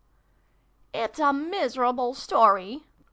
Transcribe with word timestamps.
373 0.93 1.03
"It's 1.03 1.19
a 1.19 1.31
miserable 1.31 2.13
story!" 2.15 2.85